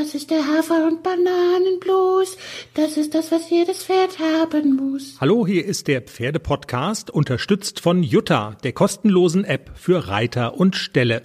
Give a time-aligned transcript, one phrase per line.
[0.00, 2.38] Das ist der Hafer- und Bananenblues.
[2.72, 5.16] Das ist das, was jedes Pferd haben muss.
[5.20, 11.20] Hallo, hier ist der Pferdepodcast, unterstützt von Jutta, der kostenlosen App für Reiter und Ställe.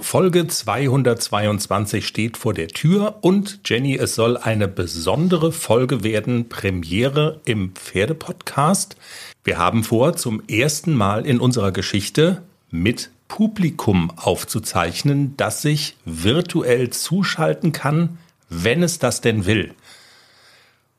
[0.00, 7.42] Folge 222 steht vor der Tür und Jenny, es soll eine besondere Folge werden, Premiere
[7.44, 8.96] im Pferdepodcast.
[9.44, 12.40] Wir haben vor, zum ersten Mal in unserer Geschichte
[12.70, 18.18] mit Publikum aufzuzeichnen, das sich virtuell zuschalten kann,
[18.50, 19.72] wenn es das denn will.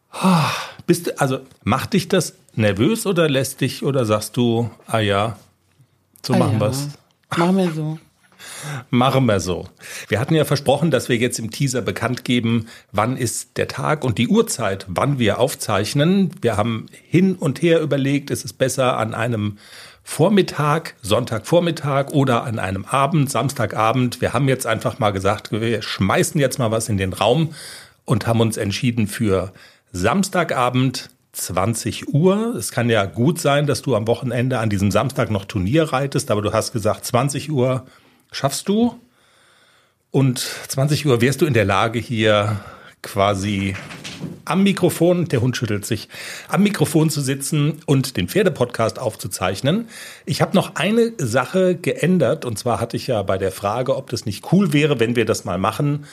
[0.10, 0.50] Ah,
[0.88, 5.38] bist du, also macht dich das nervös oder lässt dich oder sagst du, ah ja,
[6.26, 6.60] so Ah machen ja.
[6.62, 6.88] wir's.
[7.38, 8.00] Machen wir so.
[8.90, 9.70] Machen wir so.
[10.08, 14.04] Wir hatten ja versprochen, dass wir jetzt im Teaser bekannt geben, wann ist der Tag
[14.04, 16.32] und die Uhrzeit, wann wir aufzeichnen.
[16.42, 19.60] Wir haben hin und her überlegt, ist es besser an einem
[20.04, 24.22] Vormittag, Sonntagvormittag oder an einem Abend, Samstagabend.
[24.22, 27.54] Wir haben jetzt einfach mal gesagt, wir schmeißen jetzt mal was in den Raum
[28.06, 29.54] und haben uns entschieden für
[29.92, 32.56] Samstagabend 20 Uhr.
[32.56, 36.30] Es kann ja gut sein, dass du am Wochenende an diesem Samstag noch Turnier reitest,
[36.30, 37.86] aber du hast gesagt, 20 Uhr
[38.32, 39.00] schaffst du.
[40.12, 42.60] Und 20 Uhr wärst du in der Lage, hier
[43.04, 43.76] quasi
[44.46, 46.10] am Mikrofon, der Hund schüttelt sich,
[46.48, 49.88] am Mikrofon zu sitzen und den Pferdepodcast aufzuzeichnen.
[50.26, 54.10] Ich habe noch eine Sache geändert und zwar hatte ich ja bei der Frage, ob
[54.10, 56.06] das nicht cool wäre, wenn wir das mal machen,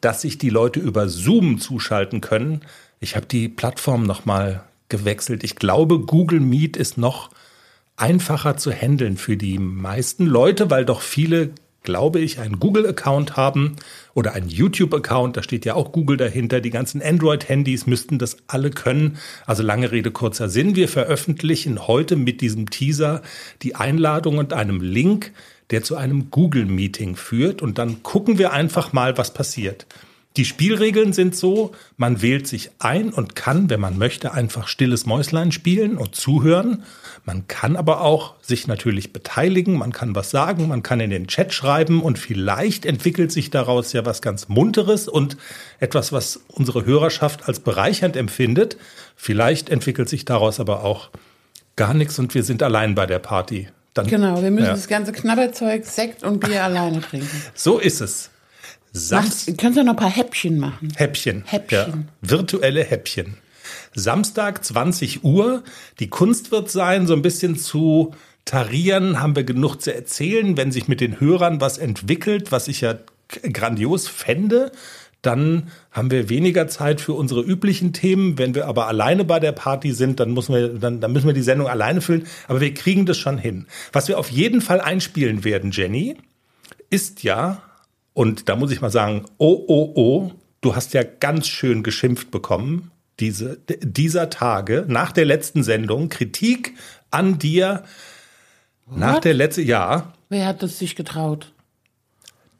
[0.00, 2.62] dass sich die Leute über Zoom zuschalten können.
[3.00, 5.44] Ich habe die Plattform noch mal gewechselt.
[5.44, 7.30] Ich glaube, Google Meet ist noch
[7.96, 11.50] einfacher zu handeln für die meisten Leute, weil doch viele,
[11.84, 13.76] glaube ich, einen Google-Account haben
[14.14, 15.36] oder einen YouTube-Account.
[15.36, 16.60] Da steht ja auch Google dahinter.
[16.60, 19.18] Die ganzen Android-Handys müssten das alle können.
[19.46, 20.74] Also lange Rede, kurzer Sinn.
[20.74, 23.22] Wir veröffentlichen heute mit diesem Teaser
[23.62, 25.32] die Einladung und einem Link,
[25.70, 27.62] der zu einem Google-Meeting führt.
[27.62, 29.86] Und dann gucken wir einfach mal, was passiert.
[30.36, 35.06] Die Spielregeln sind so, man wählt sich ein und kann, wenn man möchte, einfach stilles
[35.06, 36.82] Mäuslein spielen und zuhören.
[37.24, 41.28] Man kann aber auch sich natürlich beteiligen, man kann was sagen, man kann in den
[41.28, 45.36] Chat schreiben und vielleicht entwickelt sich daraus ja was ganz Munteres und
[45.78, 48.76] etwas, was unsere Hörerschaft als bereichernd empfindet.
[49.14, 51.10] Vielleicht entwickelt sich daraus aber auch
[51.76, 53.68] gar nichts und wir sind allein bei der Party.
[53.94, 54.72] Dann, Genau, wir müssen Ja.
[54.72, 57.40] das ganze Knabberzeug, Sekt und Bier alleine trinken.
[57.54, 58.30] So ist es.
[58.96, 59.24] Samstag.
[59.24, 60.92] Machst, kannst du noch ein paar Häppchen machen?
[60.94, 61.42] Häppchen.
[61.46, 61.78] Häppchen.
[61.78, 63.34] Ja, virtuelle Häppchen.
[63.92, 65.64] Samstag 20 Uhr.
[65.98, 70.56] Die Kunst wird sein, so ein bisschen zu tarieren, haben wir genug zu erzählen.
[70.56, 72.94] Wenn sich mit den Hörern was entwickelt, was ich ja
[73.52, 74.70] grandios fände,
[75.22, 78.38] dann haben wir weniger Zeit für unsere üblichen Themen.
[78.38, 81.34] Wenn wir aber alleine bei der Party sind, dann müssen wir, dann, dann müssen wir
[81.34, 82.26] die Sendung alleine füllen.
[82.46, 83.66] Aber wir kriegen das schon hin.
[83.92, 86.16] Was wir auf jeden Fall einspielen werden, Jenny,
[86.90, 87.62] ist ja,
[88.14, 92.30] und da muss ich mal sagen, oh, oh, oh, du hast ja ganz schön geschimpft
[92.30, 96.74] bekommen, diese, dieser Tage, nach der letzten Sendung, Kritik
[97.10, 97.84] an dir,
[98.90, 101.52] nach der letzten, ja, Wer hat es sich getraut?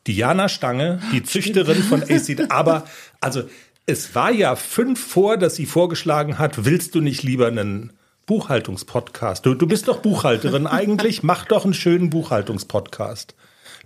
[0.07, 2.85] Diana Stange, die Züchterin von AC, aber,
[3.21, 3.45] also,
[3.87, 7.93] es war ja fünf vor, dass sie vorgeschlagen hat, willst du nicht lieber einen
[8.27, 9.45] Buchhaltungspodcast?
[9.45, 13.35] Du, du bist doch Buchhalterin eigentlich, mach doch einen schönen Buchhaltungspodcast.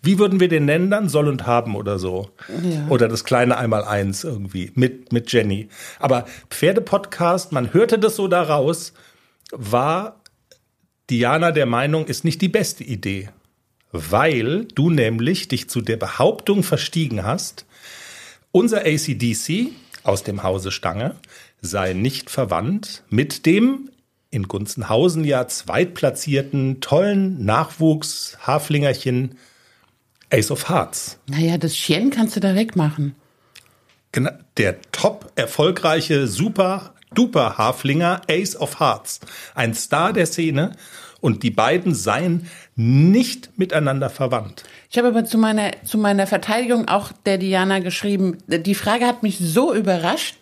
[0.02, 1.08] Wie würden wir den nennen dann?
[1.08, 2.30] Soll und haben oder so.
[2.48, 2.86] Ja.
[2.88, 5.68] Oder das kleine Einmaleins irgendwie mit, mit Jenny.
[5.98, 8.92] Aber Pferdepodcast, man hörte das so daraus,
[9.50, 10.20] war
[11.10, 13.30] Diana der Meinung, ist nicht die beste Idee.
[13.90, 17.64] Weil du nämlich dich zu der Behauptung verstiegen hast,
[18.52, 19.72] unser ACDC
[20.02, 21.16] aus dem Hause Stange
[21.60, 23.90] sei nicht verwandt mit dem
[24.30, 29.38] in Gunzenhausen ja zweitplatzierten, tollen Nachwuchs-Haflingerchen
[30.32, 31.18] Ace of Hearts.
[31.28, 33.14] Naja, das Chien kannst du da wegmachen.
[34.12, 39.20] Gena- Der top erfolgreiche, super duper Haflinger Ace of Hearts.
[39.54, 40.72] Ein Star der Szene.
[41.20, 42.46] Und die beiden seien
[42.76, 44.62] nicht miteinander verwandt.
[44.88, 49.24] Ich habe aber zu meiner, zu meiner Verteidigung auch der Diana geschrieben, die Frage hat
[49.24, 50.36] mich so überrascht,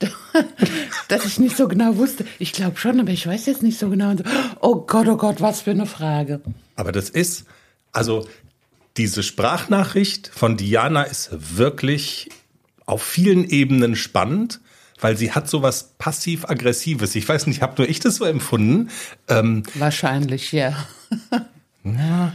[1.09, 2.27] dass ich nicht so genau wusste.
[2.39, 4.13] Ich glaube schon, aber ich weiß jetzt nicht so genau.
[4.61, 6.43] Oh Gott, oh Gott, was für eine Frage.
[6.75, 7.47] Aber das ist,
[7.93, 8.29] also
[8.97, 12.31] diese Sprachnachricht von Diana ist wirklich
[12.87, 14.61] auf vielen Ebenen spannend,
[15.01, 17.15] weil sie hat sowas passiv-aggressives.
[17.15, 18.91] Ich weiß nicht, habe nur ich das so empfunden.
[19.29, 20.87] Ähm, Wahrscheinlich, ja.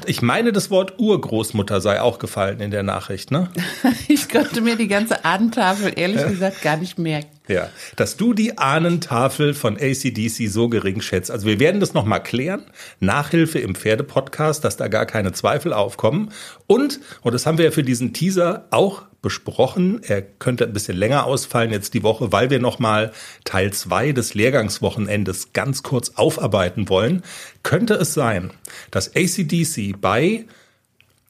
[0.06, 3.50] ich meine, das Wort Urgroßmutter sei auch gefallen in der Nachricht, ne?
[4.08, 7.30] Ich konnte mir die ganze Ahnentafel ehrlich gesagt gar nicht merken.
[7.52, 11.30] Ja, dass du die Ahnentafel von ACDC so gering schätzt.
[11.30, 12.64] Also wir werden das nochmal klären.
[13.00, 16.32] Nachhilfe im Pferdepodcast, dass da gar keine Zweifel aufkommen.
[16.68, 20.02] Und, und das haben wir ja für diesen Teaser auch besprochen.
[20.04, 23.12] Er könnte ein bisschen länger ausfallen jetzt die Woche, weil wir nochmal
[23.44, 27.24] Teil zwei des Lehrgangswochenendes ganz kurz aufarbeiten wollen.
[27.64, 28.52] Könnte es sein,
[28.90, 30.46] dass ACDC bei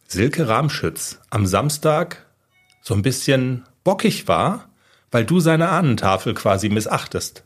[0.08, 2.26] Silke Ramschütz am Samstag
[2.82, 4.70] so ein bisschen bockig war,
[5.12, 7.44] weil du seine Ahnentafel quasi missachtest.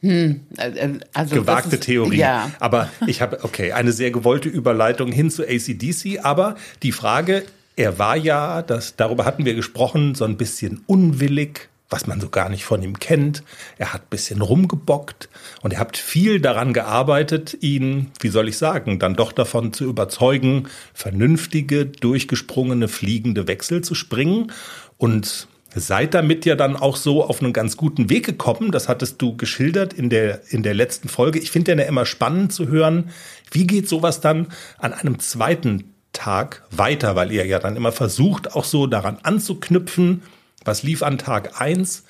[0.00, 2.18] Hm, äh, äh, also Gewagte ist, Theorie.
[2.18, 2.50] Ja.
[2.58, 6.24] Aber ich habe, okay, eine sehr gewollte Überleitung hin zu ACDC.
[6.24, 7.44] Aber die Frage,
[7.76, 12.30] er war ja, das, darüber hatten wir gesprochen, so ein bisschen unwillig, was man so
[12.30, 13.44] gar nicht von ihm kennt.
[13.78, 15.28] Er hat ein bisschen rumgebockt
[15.60, 19.84] und ihr habt viel daran gearbeitet, ihn, wie soll ich sagen, dann doch davon zu
[19.84, 24.50] überzeugen, vernünftige, durchgesprungene, fliegende Wechsel zu springen.
[24.96, 25.46] Und
[25.80, 28.72] seid damit ja dann auch so auf einen ganz guten Weg gekommen.
[28.72, 31.38] Das hattest du geschildert in der, in der letzten Folge.
[31.38, 33.10] Ich finde ja immer spannend zu hören,
[33.50, 34.48] wie geht sowas dann
[34.78, 40.22] an einem zweiten Tag weiter, weil ihr ja dann immer versucht, auch so daran anzuknüpfen,
[40.64, 42.04] was lief an Tag eins.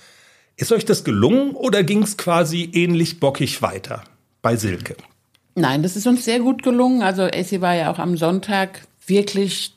[0.57, 4.05] Ist euch das gelungen oder ging es quasi ähnlich bockig weiter
[4.43, 4.97] bei Silke?
[5.55, 7.03] Nein, das ist uns sehr gut gelungen.
[7.03, 9.75] Also Essie war ja auch am Sonntag wirklich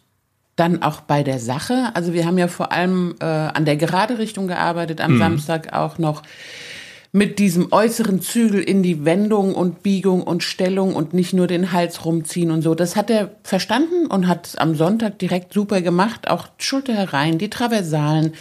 [0.56, 1.92] dann auch bei der Sache.
[1.94, 5.20] Also wir haben ja vor allem äh, an der gerade Richtung gearbeitet, am mhm.
[5.20, 6.24] Samstag auch noch
[7.16, 11.72] mit diesem äußeren Zügel in die Wendung und Biegung und Stellung und nicht nur den
[11.72, 12.76] Hals rumziehen und so.
[12.76, 16.30] Das hat er verstanden und hat am Sonntag direkt super gemacht.
[16.30, 18.34] Auch Schulter herein, die Traversalen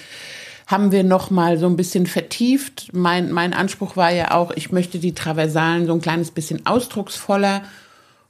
[0.67, 2.89] haben wir noch mal so ein bisschen vertieft.
[2.93, 7.63] Mein, mein Anspruch war ja auch, ich möchte die Traversalen so ein kleines bisschen ausdrucksvoller.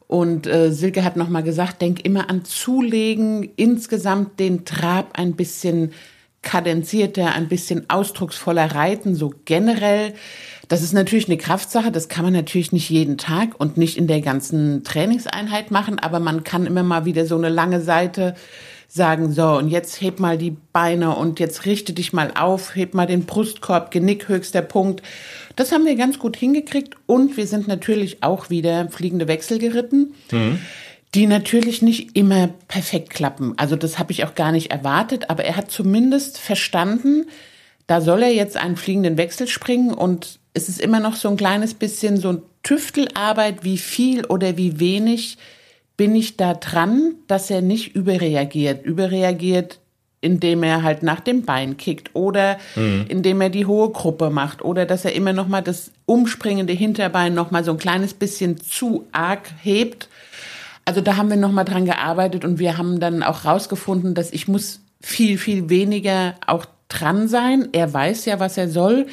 [0.06, 5.34] Und äh, Silke hat noch mal gesagt, denk immer an Zulegen, insgesamt den Trab ein
[5.34, 5.92] bisschen
[6.42, 10.14] kadenzierter, ein bisschen ausdrucksvoller reiten, so generell.
[10.68, 14.06] Das ist natürlich eine Kraftsache, das kann man natürlich nicht jeden Tag und nicht in
[14.06, 18.34] der ganzen Trainingseinheit machen, aber man kann immer mal wieder so eine lange Seite
[18.94, 22.94] sagen, so, und jetzt heb mal die Beine und jetzt richte dich mal auf, heb
[22.94, 25.02] mal den Brustkorb, Genick höchster Punkt.
[25.56, 30.14] Das haben wir ganz gut hingekriegt und wir sind natürlich auch wieder fliegende Wechsel geritten.
[30.30, 30.60] Mhm
[31.14, 33.54] die natürlich nicht immer perfekt klappen.
[33.56, 37.26] Also das habe ich auch gar nicht erwartet, aber er hat zumindest verstanden,
[37.86, 41.36] da soll er jetzt einen fliegenden Wechsel springen und es ist immer noch so ein
[41.36, 45.38] kleines bisschen so ein Tüftelarbeit, wie viel oder wie wenig
[45.96, 48.84] bin ich da dran, dass er nicht überreagiert.
[48.84, 49.80] Überreagiert,
[50.20, 53.06] indem er halt nach dem Bein kickt oder mhm.
[53.08, 57.34] indem er die hohe Gruppe macht oder dass er immer noch mal das umspringende Hinterbein
[57.34, 60.08] noch mal so ein kleines bisschen zu arg hebt
[60.84, 64.48] also da haben wir nochmal dran gearbeitet und wir haben dann auch rausgefunden, dass ich
[64.48, 67.68] muss viel, viel weniger auch dran sein.
[67.72, 69.06] Er weiß ja, was er soll.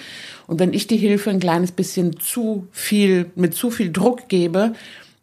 [0.47, 4.73] Und wenn ich die Hilfe ein kleines bisschen zu viel, mit zu viel Druck gebe,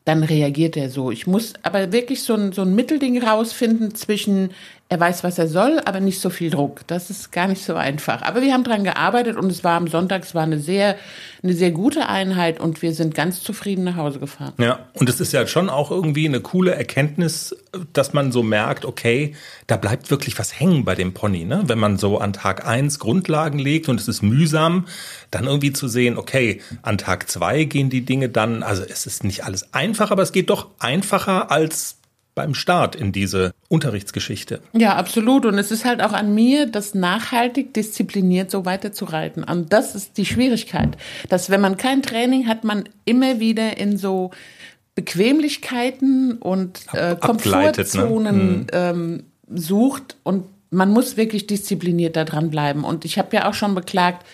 [0.09, 1.11] dann reagiert er so.
[1.11, 4.53] Ich muss aber wirklich so ein, so ein Mittelding rausfinden zwischen,
[4.91, 6.81] er weiß, was er soll, aber nicht so viel Druck.
[6.87, 8.23] Das ist gar nicht so einfach.
[8.23, 10.97] Aber wir haben dran gearbeitet und es war am Sonntag, es war eine sehr,
[11.43, 14.55] eine sehr gute Einheit und wir sind ganz zufrieden nach Hause gefahren.
[14.57, 17.55] Ja, und es ist ja schon auch irgendwie eine coole Erkenntnis,
[17.93, 19.35] dass man so merkt, okay,
[19.67, 21.65] da bleibt wirklich was hängen bei dem Pony, ne?
[21.67, 24.87] Wenn man so an Tag eins Grundlagen legt und es ist mühsam,
[25.31, 29.23] dann irgendwie zu sehen, okay, an Tag zwei gehen die Dinge dann, also es ist
[29.23, 31.99] nicht alles einfach, aber es geht doch einfacher als
[32.35, 34.61] beim Start in diese Unterrichtsgeschichte.
[34.73, 35.45] Ja, absolut.
[35.45, 39.45] Und es ist halt auch an mir, das nachhaltig diszipliniert so weiterzureiten.
[39.45, 40.97] Und das ist die Schwierigkeit,
[41.29, 44.31] dass wenn man kein Training hat, man immer wieder in so
[44.95, 47.17] Bequemlichkeiten und äh, ne?
[47.17, 48.67] Komfortzonen ne?
[48.73, 52.85] ähm, sucht und man muss wirklich diszipliniert da dran bleiben.
[52.85, 54.27] Und ich habe ja auch schon beklagt,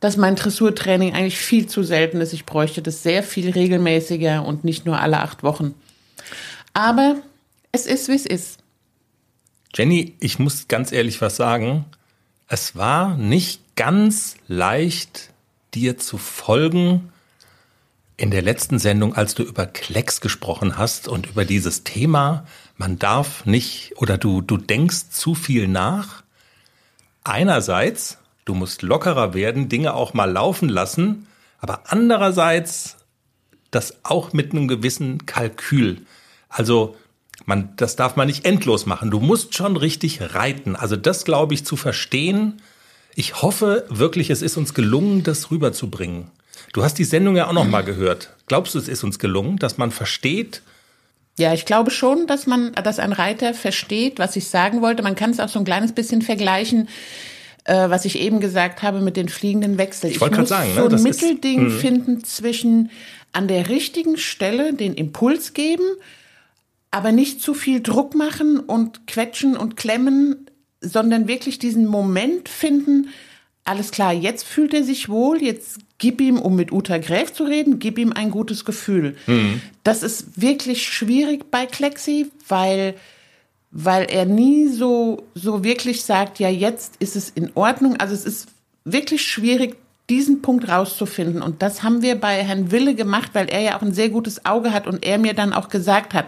[0.00, 2.32] dass mein Dressurtraining eigentlich viel zu selten ist.
[2.32, 5.74] Ich bräuchte das sehr viel regelmäßiger und nicht nur alle acht Wochen.
[6.72, 7.16] Aber
[7.72, 8.59] es ist, wie es ist.
[9.74, 11.84] Jenny, ich muss ganz ehrlich was sagen.
[12.48, 15.30] Es war nicht ganz leicht,
[15.74, 17.12] dir zu folgen
[18.16, 22.44] in der letzten Sendung, als du über Klecks gesprochen hast und über dieses Thema,
[22.76, 26.22] man darf nicht oder du, du denkst zu viel nach.
[27.22, 31.28] Einerseits, du musst lockerer werden, Dinge auch mal laufen lassen,
[31.60, 32.96] aber andererseits
[33.70, 36.04] das auch mit einem gewissen Kalkül.
[36.48, 36.96] Also
[37.46, 39.10] man, das darf man nicht endlos machen.
[39.10, 40.76] Du musst schon richtig reiten.
[40.76, 42.62] Also das glaube ich zu verstehen.
[43.14, 46.28] Ich hoffe wirklich, es ist uns gelungen, das rüberzubringen.
[46.72, 48.30] Du hast die Sendung ja auch noch mal gehört.
[48.46, 50.62] Glaubst du, es ist uns gelungen, dass man versteht?
[51.38, 55.02] Ja, ich glaube schon, dass man, dass ein Reiter versteht, was ich sagen wollte.
[55.02, 56.88] Man kann es auch so ein kleines bisschen vergleichen
[57.64, 60.12] äh, was ich eben gesagt habe mit den fliegenden Wechseln.
[60.12, 61.78] Ich wollte gerade sagen, so ne, ein Mittelding ist, mhm.
[61.78, 62.90] finden zwischen
[63.32, 65.84] an der richtigen Stelle den Impuls geben,
[66.90, 70.46] aber nicht zu viel Druck machen und quetschen und klemmen,
[70.80, 73.08] sondern wirklich diesen Moment finden,
[73.64, 77.44] alles klar, jetzt fühlt er sich wohl, jetzt gib ihm, um mit Uta Gräf zu
[77.44, 79.16] reden, gib ihm ein gutes Gefühl.
[79.26, 79.60] Mhm.
[79.84, 82.94] Das ist wirklich schwierig bei Klexi, weil,
[83.70, 87.96] weil er nie so, so wirklich sagt, ja, jetzt ist es in Ordnung.
[87.98, 88.48] Also es ist
[88.84, 89.76] wirklich schwierig,
[90.08, 91.40] diesen Punkt rauszufinden.
[91.42, 94.44] Und das haben wir bei Herrn Wille gemacht, weil er ja auch ein sehr gutes
[94.44, 96.26] Auge hat und er mir dann auch gesagt hat,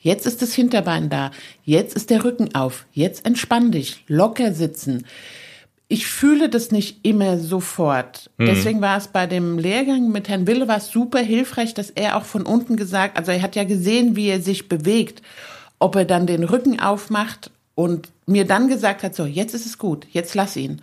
[0.00, 1.30] jetzt ist das Hinterbein da,
[1.64, 5.06] jetzt ist der Rücken auf, jetzt entspann dich, locker sitzen.
[5.88, 8.30] Ich fühle das nicht immer sofort.
[8.38, 8.46] Mhm.
[8.46, 12.16] Deswegen war es bei dem Lehrgang mit Herrn Wille war es super hilfreich, dass er
[12.16, 15.22] auch von unten gesagt, also er hat ja gesehen, wie er sich bewegt,
[15.78, 19.78] ob er dann den Rücken aufmacht und mir dann gesagt hat, so, jetzt ist es
[19.78, 20.82] gut, jetzt lass ihn.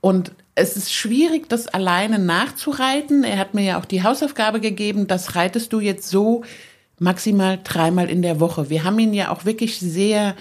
[0.00, 3.24] Und es ist schwierig, das alleine nachzureiten.
[3.24, 6.44] Er hat mir ja auch die Hausaufgabe gegeben, das reitest du jetzt so
[7.04, 8.70] maximal dreimal in der Woche.
[8.70, 10.34] Wir haben ihn ja auch wirklich sehr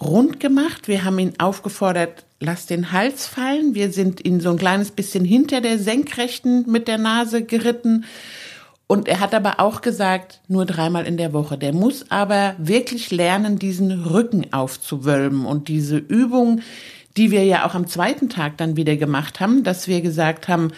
[0.00, 0.88] rund gemacht.
[0.88, 3.74] Wir haben ihn aufgefordert, lass den Hals fallen.
[3.74, 8.04] Wir sind ihn so ein kleines bisschen hinter der Senkrechten mit der Nase geritten.
[8.86, 11.56] Und er hat aber auch gesagt, nur dreimal in der Woche.
[11.56, 16.60] Der muss aber wirklich lernen, diesen Rücken aufzuwölben und diese Übung,
[17.16, 20.72] die wir ja auch am zweiten Tag dann wieder gemacht haben, dass wir gesagt haben,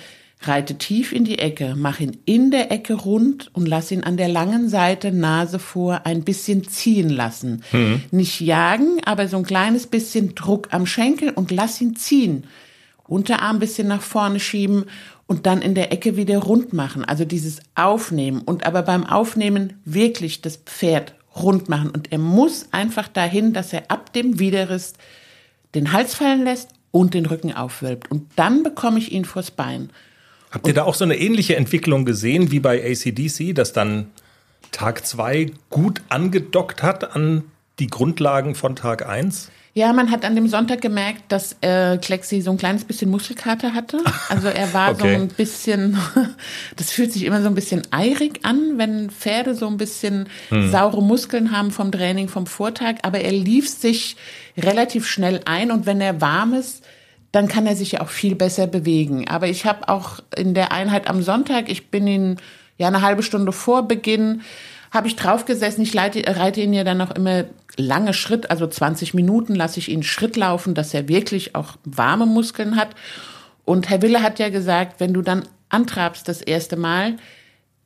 [0.49, 4.16] reite tief in die Ecke, mach ihn in der Ecke rund und lass ihn an
[4.16, 7.62] der langen Seite Nase vor ein bisschen ziehen lassen.
[7.72, 8.02] Mhm.
[8.11, 12.46] Nicht jagen, aber so ein kleines bisschen Druck am Schenkel und lass ihn ziehen.
[13.06, 14.84] Unterarm bisschen nach vorne schieben
[15.26, 17.04] und dann in der Ecke wieder rund machen.
[17.04, 21.90] Also dieses Aufnehmen und aber beim Aufnehmen wirklich das Pferd rund machen.
[21.90, 24.94] Und er muss einfach dahin, dass er ab dem Widerriss
[25.75, 28.11] den Hals fallen lässt und den Rücken aufwölbt.
[28.11, 29.90] Und dann bekomme ich ihn vors Bein.
[30.52, 34.11] Habt ihr da auch so eine ähnliche Entwicklung gesehen wie bei ACDC, dass dann
[34.71, 37.44] Tag 2 gut angedockt hat an
[37.78, 39.50] die Grundlagen von Tag 1?
[39.75, 43.73] Ja, man hat an dem Sonntag gemerkt, dass äh, Klexi so ein kleines bisschen Muskelkater
[43.73, 44.00] hatte.
[44.28, 45.16] Also er war okay.
[45.16, 45.97] so ein bisschen,
[46.76, 50.71] das fühlt sich immer so ein bisschen eirig an, wenn Pferde so ein bisschen hm.
[50.71, 52.97] saure Muskeln haben vom Training vom Vortag.
[53.02, 54.16] Aber er lief sich
[54.59, 56.85] relativ schnell ein und wenn er warm ist,
[57.32, 59.26] dann kann er sich ja auch viel besser bewegen.
[59.28, 62.36] Aber ich habe auch in der Einheit am Sonntag, ich bin ihn
[62.76, 64.42] ja eine halbe Stunde vor Beginn,
[64.90, 65.82] habe ich draufgesessen.
[65.82, 67.44] Ich leite, reite ihn ja dann noch immer
[67.76, 72.26] lange Schritt, also 20 Minuten lasse ich ihn Schritt laufen, dass er wirklich auch warme
[72.26, 72.90] Muskeln hat.
[73.64, 77.16] Und Herr Wille hat ja gesagt, wenn du dann antrabst das erste Mal,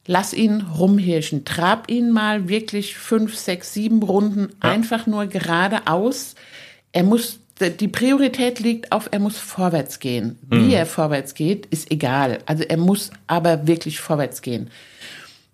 [0.06, 1.44] lass ihn rumhirschen.
[1.44, 4.70] Trab ihn mal wirklich fünf, sechs, sieben Runden ja.
[4.70, 6.34] einfach nur geradeaus.
[6.92, 10.38] Er muss, die Priorität liegt auf, er muss vorwärts gehen.
[10.48, 10.70] Wie mhm.
[10.70, 12.38] er vorwärts geht, ist egal.
[12.46, 14.70] Also er muss aber wirklich vorwärts gehen.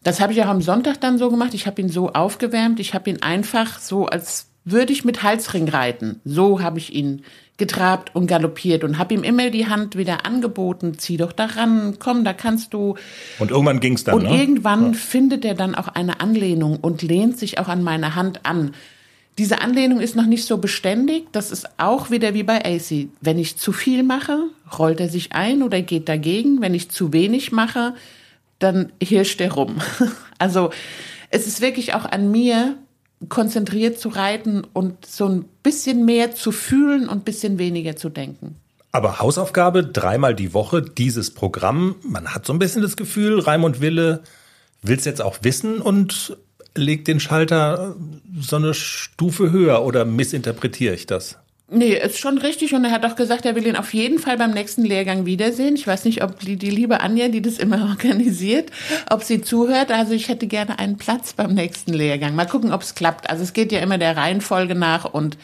[0.02, 1.54] Das habe ich auch am Sonntag dann so gemacht.
[1.54, 2.80] Ich habe ihn so aufgewärmt.
[2.80, 6.20] Ich habe ihn einfach so, als würde ich mit Halsring reiten.
[6.24, 7.22] So habe ich ihn
[7.56, 10.98] getrabt und galoppiert und habe ihm immer die Hand wieder angeboten.
[10.98, 12.96] Zieh doch daran, komm, da kannst du.
[13.38, 14.16] Und irgendwann ging es dann.
[14.16, 14.40] Und ne?
[14.40, 14.98] irgendwann ja.
[14.98, 18.72] findet er dann auch eine Anlehnung und lehnt sich auch an meine Hand an.
[19.38, 21.26] Diese Anlehnung ist noch nicht so beständig.
[21.32, 23.08] Das ist auch wieder wie bei AC.
[23.20, 24.38] Wenn ich zu viel mache,
[24.78, 26.60] rollt er sich ein oder geht dagegen.
[26.60, 27.94] Wenn ich zu wenig mache,
[28.58, 29.76] dann hirscht er rum.
[30.38, 30.70] Also
[31.30, 32.76] es ist wirklich auch an mir,
[33.28, 38.08] konzentriert zu reiten und so ein bisschen mehr zu fühlen und ein bisschen weniger zu
[38.08, 38.56] denken.
[38.90, 41.94] Aber Hausaufgabe, dreimal die Woche, dieses Programm.
[42.02, 44.22] Man hat so ein bisschen das Gefühl, Raimund Wille
[44.82, 46.36] will es jetzt auch wissen und
[46.76, 47.96] legt den Schalter
[48.38, 51.38] so eine Stufe höher oder missinterpretiere ich das?
[51.74, 52.74] Nee, ist schon richtig.
[52.74, 55.74] Und er hat auch gesagt, er will ihn auf jeden Fall beim nächsten Lehrgang wiedersehen.
[55.74, 58.70] Ich weiß nicht, ob die, die liebe Anja, die das immer organisiert,
[59.08, 59.90] ob sie zuhört.
[59.90, 62.34] Also ich hätte gerne einen Platz beim nächsten Lehrgang.
[62.34, 63.30] Mal gucken, ob es klappt.
[63.30, 65.06] Also es geht ja immer der Reihenfolge nach.
[65.06, 65.38] Und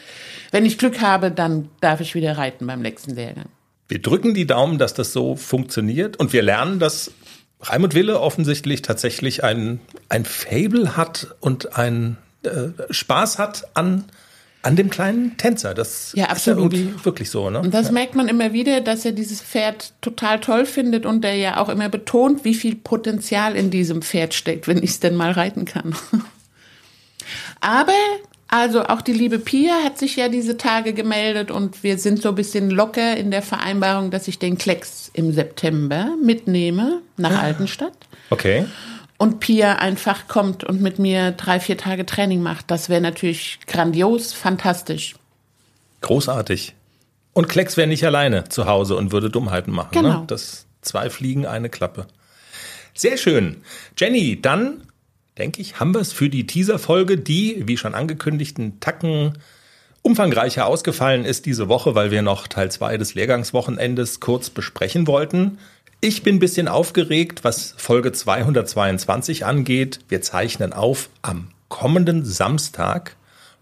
[0.51, 3.45] wenn ich Glück habe, dann darf ich wieder reiten beim nächsten Lehrgang.
[3.87, 6.17] Wir drücken die Daumen, dass das so funktioniert.
[6.17, 7.11] Und wir lernen, dass
[7.61, 14.05] Raimund Wille offensichtlich tatsächlich ein, ein Fable hat und ein äh, Spaß hat an
[14.61, 15.73] an dem kleinen Tänzer.
[15.73, 17.59] Das ja, ist ja irgendwie wirklich so, ne?
[17.59, 17.91] Und das ja.
[17.93, 21.69] merkt man immer wieder, dass er dieses Pferd total toll findet und der ja auch
[21.69, 25.65] immer betont, wie viel Potenzial in diesem Pferd steckt, wenn ich es denn mal reiten
[25.65, 25.95] kann.
[27.61, 27.93] Aber
[28.49, 32.29] also auch die liebe Pia hat sich ja diese Tage gemeldet und wir sind so
[32.29, 37.41] ein bisschen locker in der Vereinbarung, dass ich den Klecks im September mitnehme nach ah.
[37.41, 37.93] Altenstadt.
[38.29, 38.65] Okay
[39.19, 42.71] und Pia einfach kommt und mit mir drei, vier Tage Training macht.
[42.71, 45.15] Das wäre natürlich grandios, fantastisch.
[46.01, 46.73] Großartig.
[47.33, 49.93] Und Klecks wäre nicht alleine zu Hause und würde Dummheiten machen.
[49.93, 50.01] Ne?
[50.01, 50.19] Genau.
[50.21, 50.23] Ne?
[50.27, 52.07] Das zwei Fliegen, eine Klappe.
[52.93, 53.57] Sehr schön.
[53.97, 54.87] Jenny, dann
[55.39, 59.33] denke ich, haben wir es für die Teaser-Folge, die, wie schon angekündigt, einen Tacken
[60.01, 65.57] umfangreicher ausgefallen ist diese Woche, weil wir noch Teil 2 des Lehrgangswochenendes kurz besprechen wollten.
[66.01, 69.99] Ich bin ein bisschen aufgeregt, was Folge 222 angeht.
[70.07, 73.15] Wir zeichnen auf am kommenden Samstag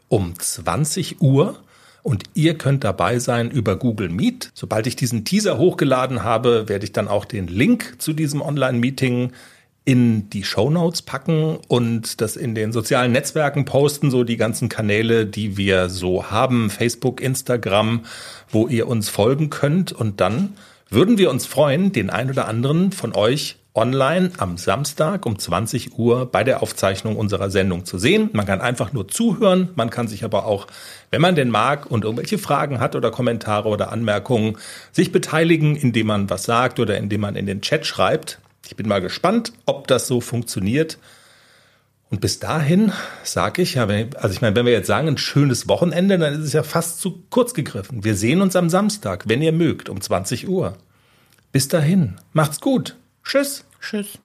[0.07, 1.59] um 20 Uhr
[2.03, 4.51] und ihr könnt dabei sein über Google Meet.
[4.53, 9.33] Sobald ich diesen Teaser hochgeladen habe, werde ich dann auch den Link zu diesem Online-Meeting
[9.87, 14.67] in die Show Notes packen und das in den sozialen Netzwerken posten, so die ganzen
[14.67, 18.01] Kanäle, die wir so haben, Facebook, Instagram,
[18.49, 19.93] wo ihr uns folgen könnt.
[19.93, 20.55] Und dann
[20.89, 25.97] würden wir uns freuen, den ein oder anderen von euch online am Samstag um 20
[25.97, 28.29] Uhr bei der Aufzeichnung unserer Sendung zu sehen.
[28.33, 30.67] Man kann einfach nur zuhören, man kann sich aber auch,
[31.11, 34.57] wenn man denn mag und irgendwelche Fragen hat oder Kommentare oder Anmerkungen,
[34.91, 38.39] sich beteiligen, indem man was sagt oder indem man in den Chat schreibt.
[38.67, 40.97] Ich bin mal gespannt, ob das so funktioniert.
[42.09, 42.93] Und bis dahin
[43.23, 46.47] sage ich, ja, also ich meine, wenn wir jetzt sagen, ein schönes Wochenende, dann ist
[46.47, 48.03] es ja fast zu kurz gegriffen.
[48.03, 50.77] Wir sehen uns am Samstag, wenn ihr mögt, um 20 Uhr.
[51.51, 52.95] Bis dahin, macht's gut.
[53.23, 53.65] Tschüss.
[53.81, 54.07] Tschüss.